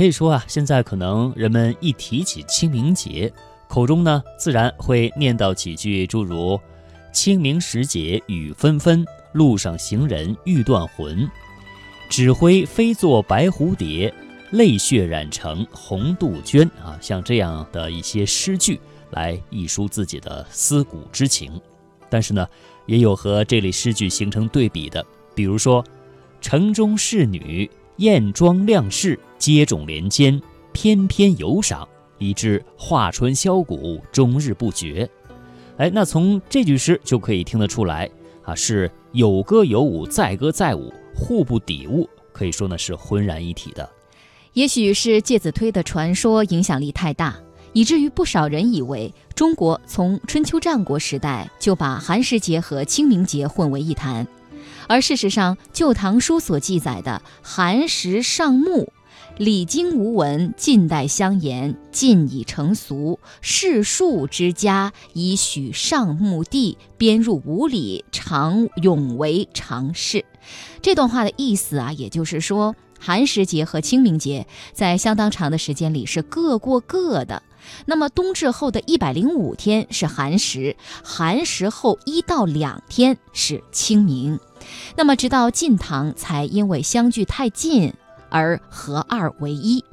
[0.00, 3.30] 可以说啊，现在可能人们一提起清明节，
[3.68, 6.58] 口中呢自然会念叨几句诸如
[7.12, 11.28] “清明时节雨纷纷，路上行人欲断魂
[12.08, 14.10] ”，“纸灰飞作白蝴蝶，
[14.52, 18.80] 泪血染成红杜鹃”啊，像这样的一些诗句
[19.10, 21.60] 来忆抒自己的思古之情。
[22.08, 22.48] 但是呢，
[22.86, 25.04] 也有和这类诗句形成对比的，
[25.34, 25.84] 比如说
[26.40, 27.70] “城中仕女”。
[28.00, 35.10] 艳妆亮饰，接踵连肩，翩翩游赏，以致画春箫鼓，终日不绝。
[35.78, 38.08] 哎，那从这句诗就可以听得出来
[38.44, 43.88] 啊，是有歌有舞，载歌载舞，互不抵物，可以说呢是浑然一体的。
[44.52, 47.38] 也许是介子推的传说影响力太大，
[47.72, 54.28] 以至于不少人以为中国从春秋战国时代就把寒食节和清明节混为一谈。
[54.86, 58.92] 而事实上，《旧唐书》所记载的寒食上木，
[59.36, 63.18] 礼经无闻，近代相沿，近已成俗。
[63.40, 70.24] 世庶之家以许上木地，编入五礼，常永为常事。
[70.82, 77.42] 这段话的意思啊，也就是说，寒食节和清明节在相当长的时间里是各过各的。
[77.84, 84.40] 那么冬至后的一百零五天是寒食，寒食后一到两天是清明。
[84.96, 87.92] 那么，直到晋唐才因为相距太近
[88.30, 89.84] 而合二为一。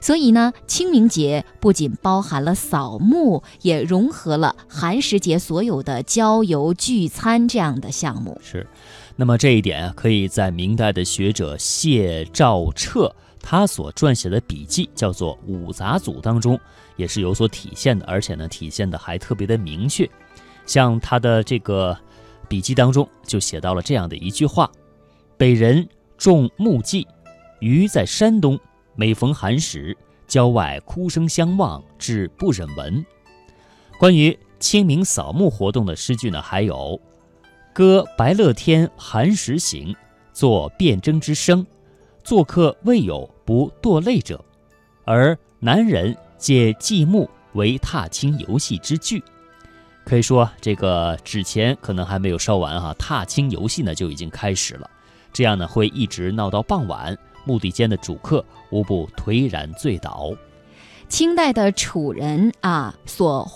[0.00, 8.40] 所以呢，清明节不仅包含了扫墓，也融合了寒食节所有的郊游、聚餐这样的项目。
[8.42, 8.66] 是，
[9.16, 16.58] 那么这一点啊，可以在明代的学者谢兆彻他所撰写的笔记叫做《五杂组》当中
[16.96, 20.08] 也是有所体现的，而且呢，体现的还特别的明确。
[20.66, 21.96] 像他的这个。
[22.46, 24.70] 笔记当中就写到了这样的一句话
[25.36, 27.08] ：“北人种木祭，
[27.60, 28.58] 余在山东，
[28.94, 33.04] 每逢寒食，郊外哭声相望，至不忍闻。”
[33.98, 37.00] 关于清明扫墓活动的诗句呢，还有
[37.72, 39.94] ：“歌白乐天寒食行，
[40.32, 41.66] 作汴征之声，
[42.22, 44.44] 做客未有不堕泪者。”
[45.06, 49.22] 而南人借祭墓为踏青游戏之句。
[50.04, 54.90] 可以说，这个纸钱可能还没有烧完哈，踏青游戏呢就已经开始了。
[55.32, 60.30] 这样呢会一直闹到傍晚，墓地间的主客无不颓然醉倒。
[61.08, 63.50] 清代的楚人啊所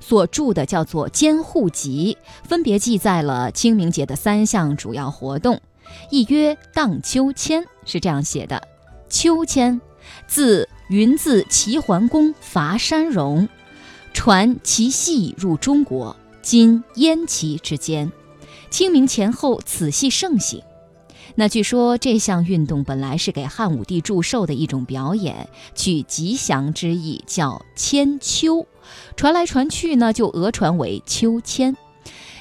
[0.00, 2.16] 所著的叫做《监护集》，
[2.48, 5.60] 分别记载了清明节的三项主要活动。
[6.10, 8.60] 一曰荡秋千，是这样写的：
[9.08, 9.80] 秋千，
[10.26, 13.48] 自云自齐桓公伐山戎。
[14.12, 18.10] 传其戏入中国，今燕齐之间。
[18.70, 20.62] 清明前后，此戏盛行。
[21.38, 28.66] 那据说这项运动本来是给汉武帝祝寿的一种表演，取吉祥之意，叫千秋。
[29.16, 31.76] 传来传去呢，就讹传为秋千。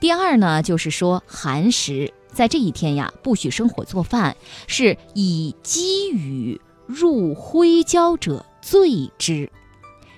[0.00, 4.36] 第二呢，就是说寒食，在这一天呀，不许生火做饭，
[4.66, 9.48] 是以积雨入灰焦者罪之。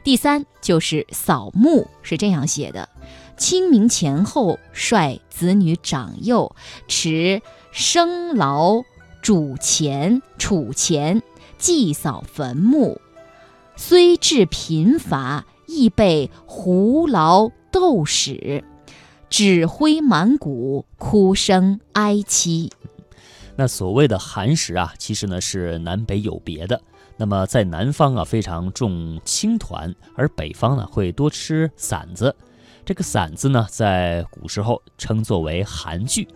[0.02, 2.88] 第三就是扫墓，是这样写的：
[3.36, 6.56] 清明前后，率子女长幼
[6.88, 8.82] 持生劳
[9.22, 11.22] 主钱、储钱，
[11.56, 13.00] 祭扫坟墓。
[13.76, 18.62] 虽至贫乏，亦被胡劳斗使，
[19.30, 22.70] 指挥满谷，哭声哀凄。
[23.56, 26.78] 那所谓的寒食啊，其实呢是南北有别的。
[27.16, 32.36] 那么在南方啊，非常重青团，而北方呢会多吃馓子。
[32.84, 36.28] 这个馓子呢，在古时候称作为寒具。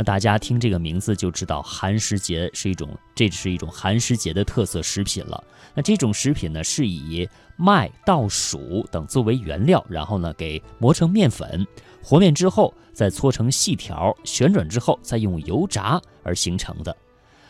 [0.00, 5.42] 那大家听这个名字就知道，寒食节是一种，这是一种寒食节的特色食品了。
[5.74, 11.66] 那这种食品呢，是以麦、稻黍等作为原料，然后呢给磨成面粉，
[12.00, 16.96] 和面之后再搓成细条，旋转之后再用油炸而形成的。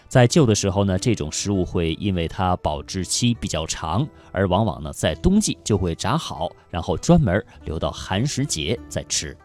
[0.09, 9.37] 在旧的时候呢，这种食物会因为它保质期比较长，而往往呢在冬季就会炸好，然后专门留到寒食节再吃。